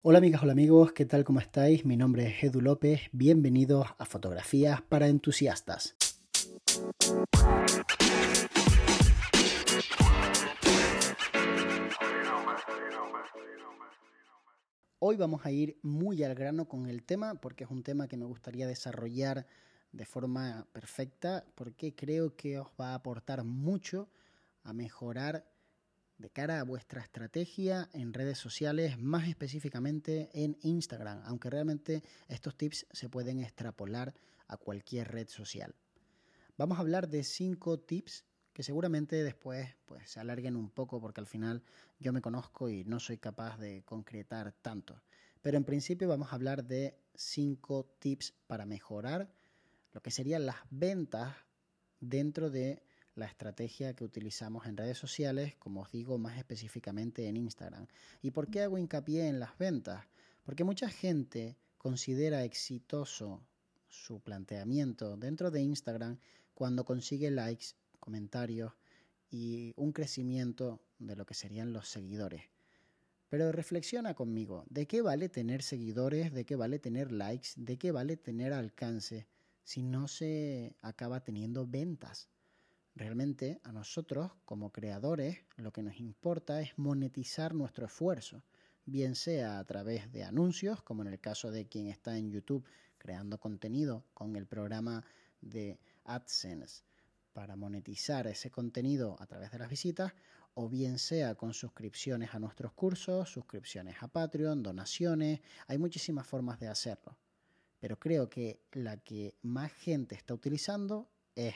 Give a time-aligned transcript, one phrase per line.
[0.00, 1.24] Hola amigas, hola amigos, ¿qué tal?
[1.24, 1.84] ¿Cómo estáis?
[1.84, 5.96] Mi nombre es Edu López, bienvenidos a Fotografías para Entusiastas.
[15.00, 18.16] Hoy vamos a ir muy al grano con el tema porque es un tema que
[18.16, 19.48] me gustaría desarrollar
[19.90, 24.08] de forma perfecta porque creo que os va a aportar mucho
[24.62, 25.44] a mejorar
[26.18, 32.56] de cara a vuestra estrategia en redes sociales, más específicamente en Instagram, aunque realmente estos
[32.56, 34.14] tips se pueden extrapolar
[34.48, 35.74] a cualquier red social.
[36.56, 41.20] Vamos a hablar de cinco tips que seguramente después pues, se alarguen un poco porque
[41.20, 41.62] al final
[42.00, 45.00] yo me conozco y no soy capaz de concretar tanto.
[45.40, 49.30] Pero en principio vamos a hablar de cinco tips para mejorar
[49.92, 51.36] lo que serían las ventas
[52.00, 52.82] dentro de
[53.18, 57.86] la estrategia que utilizamos en redes sociales, como os digo más específicamente en Instagram.
[58.22, 60.06] ¿Y por qué hago hincapié en las ventas?
[60.44, 63.42] Porque mucha gente considera exitoso
[63.88, 66.18] su planteamiento dentro de Instagram
[66.54, 67.66] cuando consigue likes,
[67.98, 68.72] comentarios
[69.30, 72.42] y un crecimiento de lo que serían los seguidores.
[73.28, 76.32] Pero reflexiona conmigo, ¿de qué vale tener seguidores?
[76.32, 77.50] ¿De qué vale tener likes?
[77.56, 79.26] ¿De qué vale tener alcance
[79.64, 82.30] si no se acaba teniendo ventas?
[82.98, 88.42] Realmente a nosotros como creadores lo que nos importa es monetizar nuestro esfuerzo,
[88.86, 92.66] bien sea a través de anuncios, como en el caso de quien está en YouTube
[92.98, 95.04] creando contenido con el programa
[95.40, 96.82] de AdSense
[97.32, 100.12] para monetizar ese contenido a través de las visitas,
[100.54, 106.58] o bien sea con suscripciones a nuestros cursos, suscripciones a Patreon, donaciones, hay muchísimas formas
[106.58, 107.16] de hacerlo.
[107.78, 111.54] Pero creo que la que más gente está utilizando es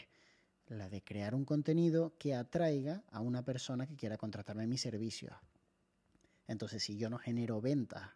[0.73, 5.35] la de crear un contenido que atraiga a una persona que quiera contratarme mis servicios.
[6.47, 8.11] Entonces, si yo no genero ventas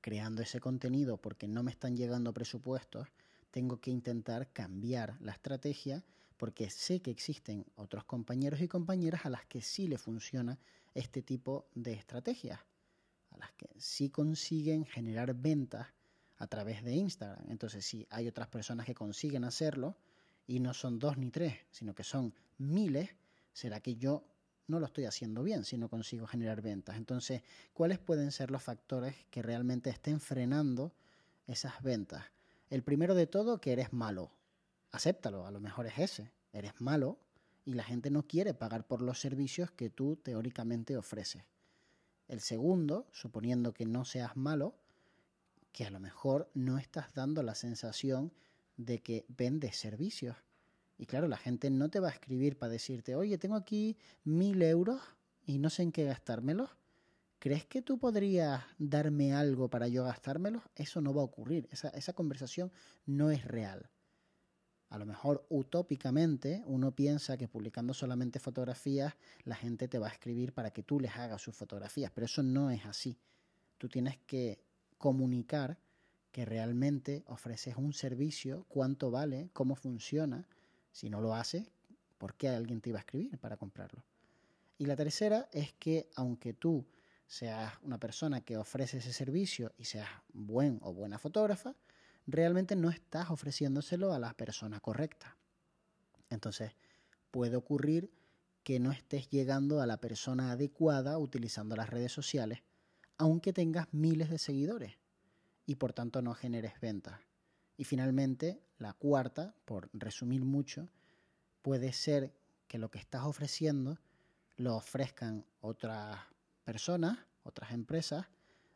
[0.00, 3.08] creando ese contenido porque no me están llegando presupuestos,
[3.50, 6.04] tengo que intentar cambiar la estrategia
[6.36, 10.58] porque sé que existen otros compañeros y compañeras a las que sí le funciona
[10.94, 12.60] este tipo de estrategias,
[13.30, 15.88] a las que sí consiguen generar ventas
[16.38, 17.50] a través de Instagram.
[17.50, 19.96] Entonces, si hay otras personas que consiguen hacerlo,
[20.50, 23.10] y no son dos ni tres, sino que son miles,
[23.52, 24.24] será que yo
[24.66, 26.96] no lo estoy haciendo bien si no consigo generar ventas.
[26.96, 30.92] Entonces, ¿cuáles pueden ser los factores que realmente estén frenando
[31.46, 32.24] esas ventas?
[32.68, 34.32] El primero de todo, que eres malo.
[34.90, 36.32] Acéptalo, a lo mejor es ese.
[36.52, 37.20] Eres malo
[37.64, 41.44] y la gente no quiere pagar por los servicios que tú teóricamente ofreces.
[42.26, 44.74] El segundo, suponiendo que no seas malo,
[45.70, 48.32] que a lo mejor no estás dando la sensación
[48.84, 50.36] de que vendes servicios.
[50.96, 54.62] Y claro, la gente no te va a escribir para decirte, oye, tengo aquí mil
[54.62, 55.00] euros
[55.44, 56.70] y no sé en qué gastármelos.
[57.38, 60.62] ¿Crees que tú podrías darme algo para yo gastármelos?
[60.74, 61.68] Eso no va a ocurrir.
[61.70, 62.70] Esa, esa conversación
[63.06, 63.88] no es real.
[64.88, 69.14] A lo mejor utópicamente uno piensa que publicando solamente fotografías
[69.44, 72.42] la gente te va a escribir para que tú les hagas sus fotografías, pero eso
[72.42, 73.16] no es así.
[73.78, 74.58] Tú tienes que
[74.98, 75.78] comunicar
[76.32, 80.46] que realmente ofreces un servicio, cuánto vale, cómo funciona.
[80.92, 81.70] Si no lo haces,
[82.18, 84.04] ¿por qué alguien te iba a escribir para comprarlo?
[84.78, 86.86] Y la tercera es que aunque tú
[87.26, 91.74] seas una persona que ofrece ese servicio y seas buen o buena fotógrafa,
[92.26, 95.36] realmente no estás ofreciéndoselo a la persona correcta.
[96.28, 96.72] Entonces,
[97.30, 98.12] puede ocurrir
[98.62, 102.62] que no estés llegando a la persona adecuada utilizando las redes sociales,
[103.16, 104.99] aunque tengas miles de seguidores
[105.70, 107.20] y por tanto no generes ventas.
[107.76, 110.88] Y finalmente, la cuarta, por resumir mucho,
[111.62, 112.34] puede ser
[112.66, 113.96] que lo que estás ofreciendo
[114.56, 116.18] lo ofrezcan otras
[116.64, 118.26] personas, otras empresas,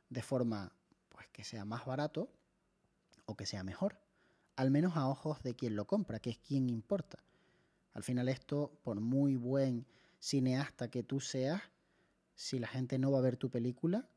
[0.08, 0.72] de forma
[1.08, 2.30] pues que sea más barato
[3.26, 3.98] o que sea mejor,
[4.54, 7.18] al menos a ojos de quien lo compra, que es quien importa.
[7.92, 9.84] Al final esto, por muy buen
[10.20, 11.60] cineasta que tú seas,
[12.36, 14.08] si la gente no va a ver tu película,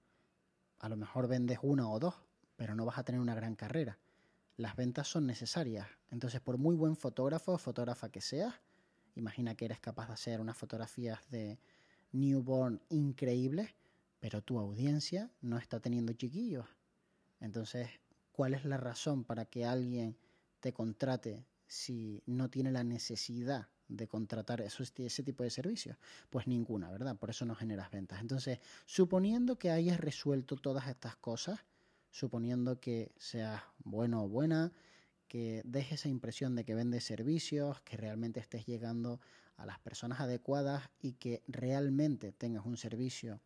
[0.77, 2.13] a lo mejor vendes una o dos,
[2.57, 3.97] pero no vas a tener una gran carrera.
[4.57, 5.87] Las ventas son necesarias.
[6.09, 8.55] Entonces, por muy buen fotógrafo o fotógrafa que seas,
[9.15, 11.59] imagina que eres capaz de hacer unas fotografías de
[12.11, 13.75] newborn increíbles,
[14.19, 16.65] pero tu audiencia no está teniendo chiquillos.
[17.39, 17.87] Entonces,
[18.31, 20.17] ¿cuál es la razón para que alguien
[20.59, 25.97] te contrate si no tiene la necesidad de contratar ese tipo de servicios?
[26.31, 27.15] Pues ninguna, ¿verdad?
[27.15, 28.21] Por eso no generas ventas.
[28.21, 31.59] Entonces, suponiendo que hayas resuelto todas estas cosas,
[32.11, 34.73] suponiendo que seas bueno o buena,
[35.27, 39.19] que dejes esa impresión de que vendes servicios, que realmente estés llegando
[39.57, 43.41] a las personas adecuadas y que realmente tengas un servicio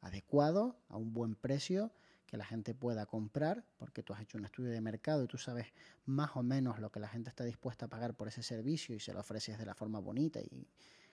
[0.00, 1.92] adecuado, a un buen precio,
[2.26, 5.38] que la gente pueda comprar, porque tú has hecho un estudio de mercado y tú
[5.38, 5.66] sabes
[6.04, 9.00] más o menos lo que la gente está dispuesta a pagar por ese servicio y
[9.00, 10.66] se lo ofreces de la forma bonita y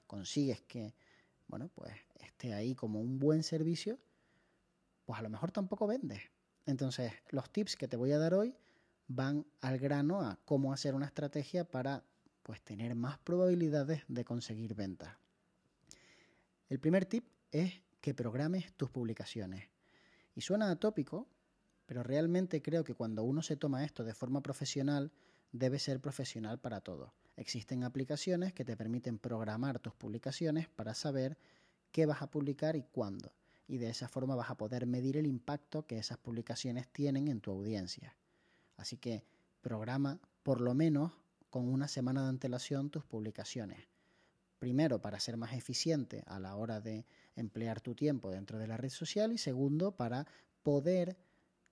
[0.07, 0.95] consigues que,
[1.47, 3.99] bueno, pues esté ahí como un buen servicio,
[5.05, 6.21] pues a lo mejor tampoco vendes.
[6.65, 8.55] Entonces, los tips que te voy a dar hoy
[9.07, 12.03] van al grano a cómo hacer una estrategia para
[12.41, 15.15] pues tener más probabilidades de conseguir ventas.
[16.69, 19.69] El primer tip es que programes tus publicaciones.
[20.35, 21.27] Y suena atópico,
[21.85, 25.11] pero realmente creo que cuando uno se toma esto de forma profesional,
[25.51, 27.13] debe ser profesional para todo.
[27.35, 31.37] Existen aplicaciones que te permiten programar tus publicaciones para saber
[31.91, 33.31] qué vas a publicar y cuándo.
[33.67, 37.41] Y de esa forma vas a poder medir el impacto que esas publicaciones tienen en
[37.41, 38.15] tu audiencia.
[38.77, 39.23] Así que
[39.61, 41.13] programa por lo menos
[41.49, 43.87] con una semana de antelación tus publicaciones.
[44.59, 47.05] Primero, para ser más eficiente a la hora de
[47.35, 50.25] emplear tu tiempo dentro de la red social y segundo, para
[50.63, 51.17] poder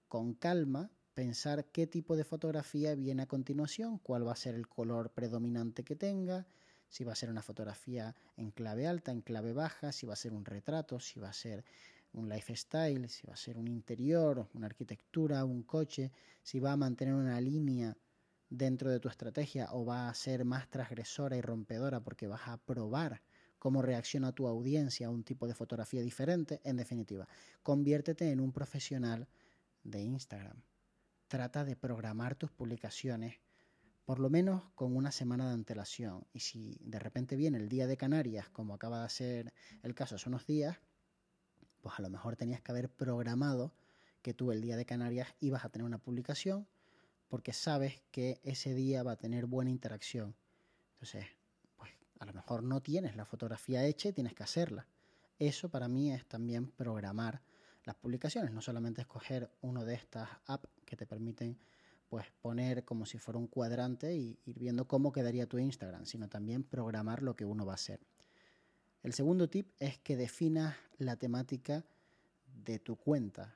[0.08, 4.68] con calma pensar qué tipo de fotografía viene a continuación, cuál va a ser el
[4.68, 6.46] color predominante que tenga,
[6.92, 10.18] si va a ser una fotografía en clave alta, en clave baja, si va a
[10.18, 11.64] ser un retrato, si va a ser
[12.12, 16.12] un lifestyle, si va a ser un interior, una arquitectura, un coche,
[16.44, 17.98] si va a mantener una línea
[18.50, 22.58] dentro de tu estrategia o va a ser más transgresora y rompedora porque vas a
[22.58, 23.22] probar
[23.58, 27.26] cómo reacciona tu audiencia a un tipo de fotografía diferente, en definitiva,
[27.64, 29.30] conviértete en un profesional
[29.84, 30.62] de Instagram.
[31.30, 33.40] Trata de programar tus publicaciones
[34.12, 36.28] por lo menos con una semana de antelación.
[36.34, 39.54] Y si de repente viene el día de Canarias, como acaba de ser
[39.84, 40.76] el caso hace unos días,
[41.80, 43.74] pues a lo mejor tenías que haber programado
[44.22, 46.68] que tú el día de Canarias ibas a tener una publicación
[47.30, 50.36] porque sabes que ese día va a tener buena interacción.
[50.96, 51.28] Entonces,
[51.78, 54.90] pues a lo mejor no tienes la fotografía hecha y tienes que hacerla.
[55.40, 57.44] Eso para mí es también programar
[57.86, 61.58] las publicaciones, no solamente escoger uno de estas apps que te permiten
[62.12, 66.28] pues poner como si fuera un cuadrante y ir viendo cómo quedaría tu Instagram, sino
[66.28, 68.02] también programar lo que uno va a hacer.
[69.02, 71.86] El segundo tip es que definas la temática
[72.66, 73.56] de tu cuenta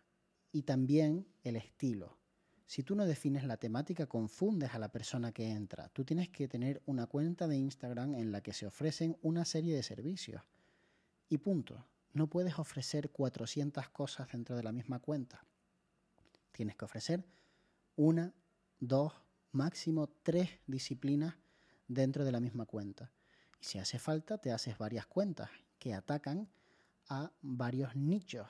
[0.53, 2.17] y también el estilo.
[2.65, 5.89] Si tú no defines la temática, confundes a la persona que entra.
[5.89, 9.75] Tú tienes que tener una cuenta de Instagram en la que se ofrecen una serie
[9.75, 10.41] de servicios.
[11.27, 11.85] Y punto.
[12.13, 15.43] No puedes ofrecer 400 cosas dentro de la misma cuenta.
[16.53, 17.25] Tienes que ofrecer
[17.97, 18.33] una,
[18.87, 19.13] dos,
[19.51, 21.35] máximo tres disciplinas
[21.87, 23.11] dentro de la misma cuenta.
[23.61, 25.49] Y si hace falta, te haces varias cuentas
[25.79, 26.47] que atacan
[27.09, 28.47] a varios nichos.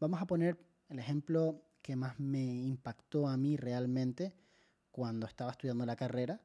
[0.00, 0.58] Vamos a poner
[0.88, 4.34] el ejemplo que más me impactó a mí realmente
[4.90, 6.40] cuando estaba estudiando la carrera,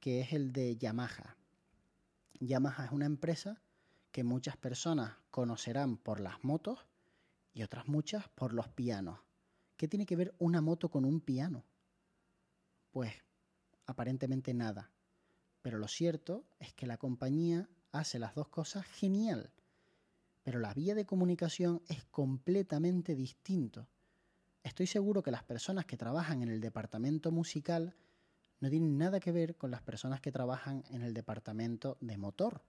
[0.00, 1.36] que es el de Yamaha.
[2.40, 3.60] Yamaha es una empresa
[4.12, 6.86] que muchas personas conocerán por las motos
[7.52, 9.20] y otras muchas por los pianos.
[9.76, 11.64] ¿Qué tiene que ver una moto con un piano?
[12.94, 13.12] Pues
[13.86, 14.92] aparentemente nada.
[15.62, 19.50] Pero lo cierto es que la compañía hace las dos cosas genial.
[20.44, 23.88] Pero la vía de comunicación es completamente distinto.
[24.62, 27.96] Estoy seguro que las personas que trabajan en el departamento musical
[28.60, 32.62] no tienen nada que ver con las personas que trabajan en el departamento de motor.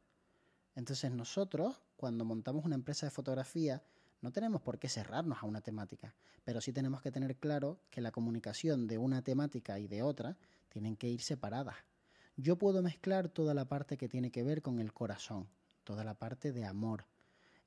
[0.74, 3.84] Entonces nosotros, cuando montamos una empresa de fotografía,
[4.22, 8.02] no tenemos por qué cerrarnos a una temática, pero sí tenemos que tener claro que
[8.02, 10.38] la comunicación de una temática y de otra
[10.70, 11.76] tienen que ir separadas.
[12.38, 15.48] Yo puedo mezclar toda la parte que tiene que ver con el corazón,
[15.84, 17.06] toda la parte de amor,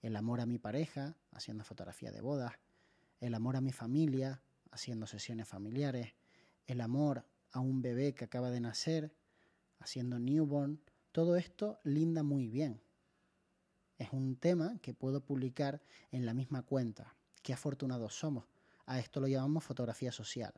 [0.03, 2.53] el amor a mi pareja, haciendo fotografía de bodas,
[3.21, 6.15] el amor a mi familia, haciendo sesiones familiares,
[6.67, 9.15] el amor a un bebé que acaba de nacer,
[9.79, 10.81] haciendo newborn,
[11.13, 12.81] todo esto linda muy bien.
[13.99, 17.17] Es un tema que puedo publicar en la misma cuenta.
[17.43, 18.47] Qué afortunados somos.
[18.87, 20.55] A esto lo llamamos fotografía social.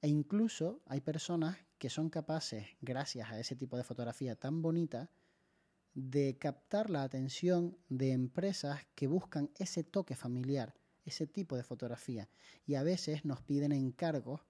[0.00, 5.10] E incluso hay personas que son capaces, gracias a ese tipo de fotografía tan bonita,
[5.94, 10.74] de captar la atención de empresas que buscan ese toque familiar,
[11.04, 12.28] ese tipo de fotografía.
[12.66, 14.40] Y a veces nos piden encargos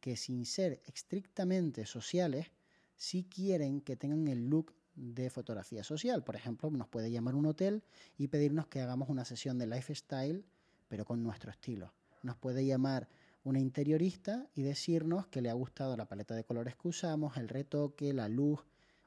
[0.00, 2.50] que sin ser estrictamente sociales,
[2.96, 6.22] sí quieren que tengan el look de fotografía social.
[6.22, 7.82] Por ejemplo, nos puede llamar un hotel
[8.18, 10.44] y pedirnos que hagamos una sesión de lifestyle,
[10.88, 11.92] pero con nuestro estilo.
[12.22, 13.08] Nos puede llamar
[13.44, 17.48] una interiorista y decirnos que le ha gustado la paleta de colores que usamos, el
[17.48, 18.60] retoque, la luz.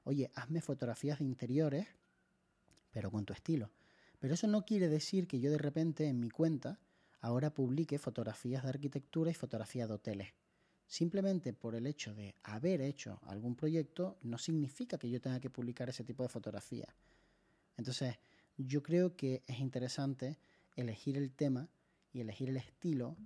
[0.03, 1.87] Oye, hazme fotografías de interiores,
[2.91, 3.71] pero con tu estilo.
[4.19, 6.79] Pero eso no quiere decir que yo de repente en mi cuenta
[7.21, 10.33] ahora publique fotografías de arquitectura y fotografías de hoteles.
[10.87, 15.49] Simplemente por el hecho de haber hecho algún proyecto no significa que yo tenga que
[15.49, 16.93] publicar ese tipo de fotografía.
[17.77, 18.19] Entonces,
[18.57, 20.37] yo creo que es interesante
[20.75, 21.69] elegir el tema
[22.11, 23.17] y elegir el estilo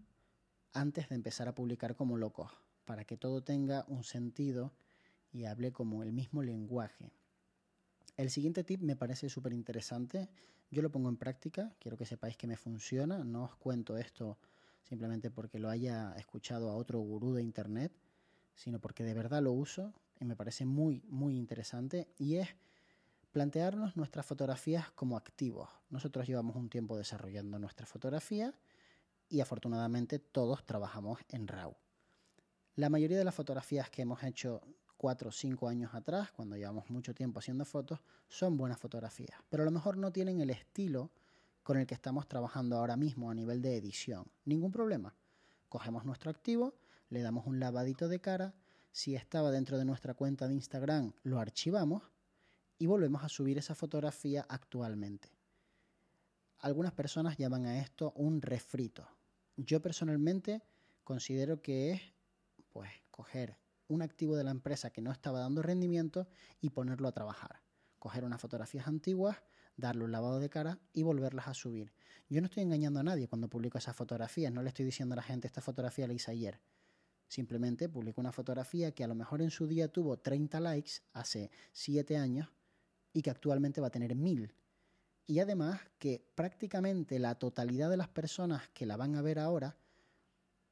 [0.74, 2.52] antes de empezar a publicar como locos,
[2.86, 4.74] para que todo tenga un sentido
[5.34, 7.12] y hable como el mismo lenguaje.
[8.16, 10.30] El siguiente tip me parece súper interesante.
[10.72, 13.24] Yo lo pongo en práctica, quiero que sepáis que me funciona.
[13.24, 14.38] No os cuento esto
[14.88, 17.92] simplemente porque lo haya escuchado a otro gurú de internet,
[18.56, 22.08] sino porque de verdad lo uso y me parece muy, muy interesante.
[22.18, 22.50] Y es
[23.32, 25.70] plantearnos nuestras fotografías como activos.
[25.90, 28.54] Nosotros llevamos un tiempo desarrollando nuestra fotografía
[29.30, 31.76] y afortunadamente todos trabajamos en RAW.
[32.76, 34.62] La mayoría de las fotografías que hemos hecho
[34.96, 39.64] cuatro o cinco años atrás, cuando llevamos mucho tiempo haciendo fotos, son buenas fotografías, pero
[39.64, 41.12] a lo mejor no tienen el estilo
[41.68, 44.32] con el que estamos trabajando ahora mismo a nivel de edición.
[44.46, 45.14] Ningún problema.
[45.68, 46.76] Cogemos nuestro activo,
[47.10, 48.56] le damos un lavadito de cara,
[48.94, 52.04] si estaba dentro de nuestra cuenta de Instagram, lo archivamos
[52.80, 55.28] y volvemos a subir esa fotografía actualmente.
[56.60, 59.06] Algunas personas llaman a esto un refrito.
[59.58, 60.64] Yo personalmente
[61.04, 62.02] considero que es
[62.70, 63.58] pues coger
[63.90, 66.30] un activo de la empresa que no estaba dando rendimiento
[66.62, 67.62] y ponerlo a trabajar.
[68.00, 69.36] Coger unas fotografías antiguas,
[69.78, 71.94] darle un lavado de cara y volverlas a subir.
[72.30, 75.18] Yo no estoy engañando a nadie cuando publico esas fotografías, no le estoy diciendo a
[75.18, 76.60] la gente esta fotografía la hice ayer.
[77.28, 81.52] Simplemente publico una fotografía que a lo mejor en su día tuvo 30 likes hace
[81.72, 82.50] 7 años
[83.14, 84.54] y que actualmente va a tener 1000.
[85.28, 89.78] Y además que prácticamente la totalidad de las personas que la van a ver ahora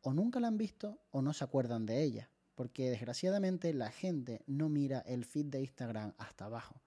[0.01, 4.41] o nunca la han visto o no se acuerdan de ella porque desgraciadamente la gente
[4.47, 6.81] no mira el feed de Instagram hasta abajo.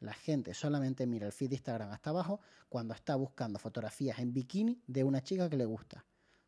[0.00, 4.32] La gente solamente mira el feed de Instagram hasta abajo cuando está buscando fotografías en
[4.32, 6.04] bikini de una chica que le gusta.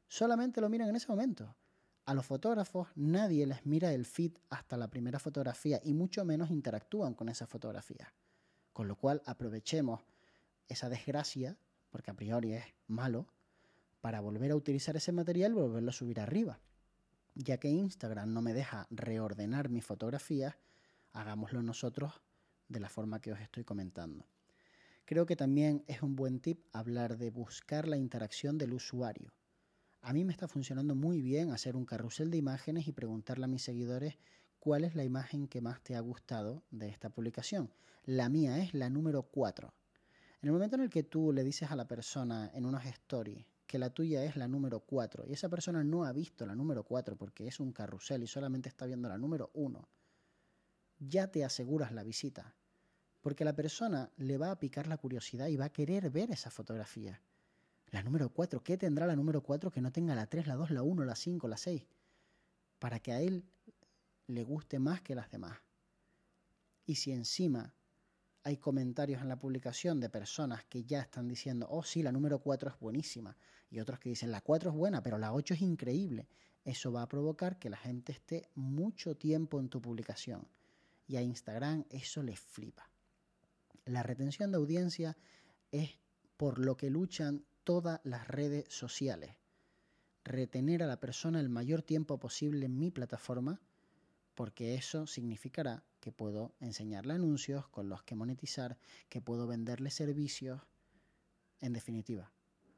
[0.08, 1.56] Solamente lo miran en ese momento.
[2.04, 6.50] A los fotógrafos nadie les mira el feed hasta la primera fotografía y mucho menos
[6.50, 8.12] interactúan con esa fotografía.
[8.72, 10.00] Con lo cual aprovechemos
[10.68, 11.56] esa desgracia,
[11.90, 13.26] porque a priori es malo,
[14.00, 16.60] para volver a utilizar ese material y volverlo a subir arriba
[17.34, 20.56] ya que Instagram no me deja reordenar mis fotografías,
[21.12, 22.20] hagámoslo nosotros
[22.70, 24.24] de la forma que os estoy comentando.
[25.04, 29.34] Creo que también es un buen tip hablar de buscar la interacción del usuario.
[30.02, 33.48] A mí me está funcionando muy bien hacer un carrusel de imágenes y preguntarle a
[33.48, 34.16] mis seguidores
[34.60, 37.70] cuál es la imagen que más te ha gustado de esta publicación.
[38.04, 39.74] La mía es la número 4.
[40.42, 43.44] En el momento en el que tú le dices a la persona en unos stories
[43.66, 46.82] que la tuya es la número 4 y esa persona no ha visto la número
[46.82, 49.88] 4 porque es un carrusel y solamente está viendo la número 1,
[50.98, 52.54] ya te aseguras la visita.
[53.20, 56.50] Porque la persona le va a picar la curiosidad y va a querer ver esa
[56.50, 57.20] fotografía.
[57.90, 60.70] La número 4, ¿qué tendrá la número 4 que no tenga la 3, la 2,
[60.70, 61.86] la 1, la 5, la 6?
[62.78, 63.44] Para que a él
[64.28, 65.58] le guste más que las demás.
[66.86, 67.74] Y si encima
[68.42, 72.38] hay comentarios en la publicación de personas que ya están diciendo, oh sí, la número
[72.38, 73.36] 4 es buenísima,
[73.70, 76.28] y otros que dicen, la 4 es buena, pero la 8 es increíble.
[76.64, 80.46] Eso va a provocar que la gente esté mucho tiempo en tu publicación.
[81.06, 82.88] Y a Instagram eso le flipa.
[83.90, 85.16] La retención de audiencia
[85.72, 85.98] es
[86.36, 89.34] por lo que luchan todas las redes sociales.
[90.22, 93.60] Retener a la persona el mayor tiempo posible en mi plataforma,
[94.36, 98.78] porque eso significará que puedo enseñarle anuncios con los que monetizar,
[99.08, 100.62] que puedo venderle servicios.
[101.60, 102.30] En definitiva,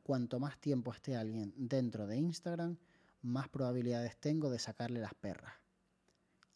[0.02, 2.78] cuanto más tiempo esté alguien dentro de Instagram,
[3.20, 5.52] más probabilidades tengo de sacarle las perras.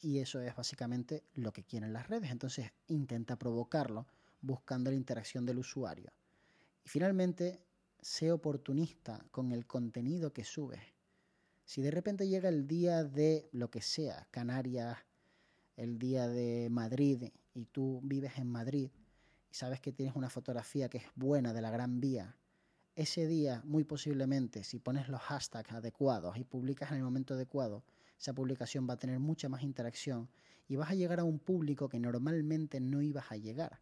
[0.01, 2.31] Y eso es básicamente lo que quieren las redes.
[2.31, 4.07] Entonces intenta provocarlo
[4.41, 6.13] buscando la interacción del usuario.
[6.85, 7.61] Y finalmente,
[8.01, 10.81] sé oportunista con el contenido que subes.
[11.65, 14.99] Si de repente llega el día de lo que sea, Canarias,
[15.77, 18.91] el día de Madrid y tú vives en Madrid
[19.51, 22.37] y sabes que tienes una fotografía que es buena de la Gran Vía,
[22.97, 27.85] ese día, muy posiblemente, si pones los hashtags adecuados y publicas en el momento adecuado,
[28.19, 30.31] esa publicación va a tener mucha más interacción
[30.67, 33.81] y vas a llegar a un público que normalmente no ibas a llegar,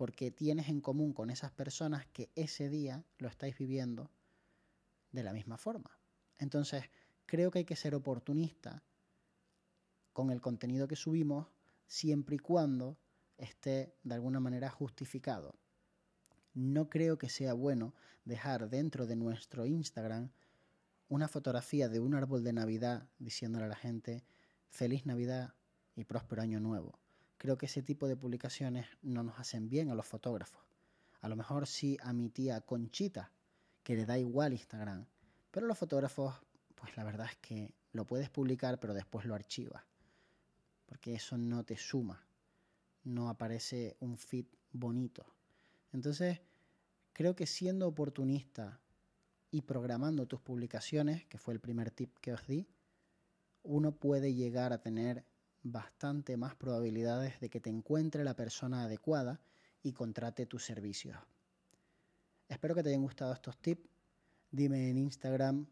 [0.00, 4.10] porque tienes en común con esas personas que ese día lo estáis viviendo
[5.12, 5.90] de la misma forma.
[6.38, 6.84] Entonces,
[7.26, 8.82] creo que hay que ser oportunista
[10.14, 11.48] con el contenido que subimos
[11.86, 12.96] siempre y cuando
[13.36, 15.58] esté de alguna manera justificado.
[16.54, 20.30] No creo que sea bueno dejar dentro de nuestro Instagram
[21.10, 24.24] una fotografía de un árbol de Navidad diciéndole a la gente
[24.70, 25.52] feliz Navidad
[25.94, 26.99] y próspero año nuevo.
[27.40, 30.62] Creo que ese tipo de publicaciones no nos hacen bien a los fotógrafos.
[31.20, 33.32] A lo mejor sí a mi tía Conchita,
[33.82, 35.06] que le da igual Instagram.
[35.50, 36.34] Pero los fotógrafos,
[36.76, 39.82] pues la verdad es que lo puedes publicar, pero después lo archivas
[40.90, 42.26] porque eso no te suma,
[43.04, 45.24] no aparece un fit bonito.
[45.92, 46.40] Entonces,
[47.12, 48.80] creo que siendo oportunista
[49.52, 52.66] y programando tus publicaciones, que fue el primer tip que os di,
[53.62, 55.24] uno puede llegar a tener
[55.62, 59.40] bastante más probabilidades de que te encuentre la persona adecuada
[59.82, 61.18] y contrate tus servicios.
[62.48, 63.88] Espero que te hayan gustado estos tips.
[64.50, 65.66] Dime en Instagram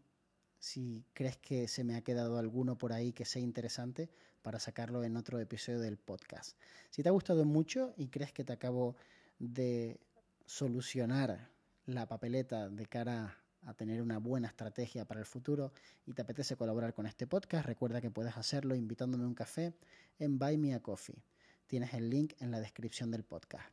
[0.59, 4.11] si crees que se me ha quedado alguno por ahí que sea interesante
[4.43, 6.57] para sacarlo en otro episodio del podcast.
[6.91, 8.97] Si te ha gustado mucho y crees que te acabo
[9.39, 10.01] de
[10.47, 11.51] solucionar
[11.87, 13.37] la papeleta de cara
[13.69, 15.73] a tener una buena estrategia para el futuro
[16.07, 19.75] y te apetece colaborar con este podcast, recuerda que puedes hacerlo invitándome a un café
[20.19, 21.23] en Buy Me a Coffee.
[21.67, 23.71] Tienes el link en la descripción del podcast.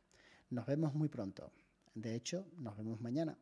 [0.50, 1.50] Nos vemos muy pronto.
[1.94, 3.38] De hecho, nos vemos mañana.